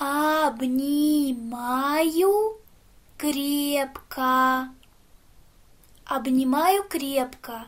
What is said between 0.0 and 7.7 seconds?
Обнимаю крепко. Обнимаю крепко.